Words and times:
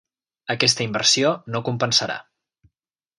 Aquesta 0.53 0.87
inversió 0.87 1.33
no 1.55 1.61
compensarà. 1.69 2.17